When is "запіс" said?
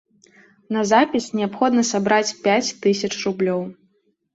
0.93-1.29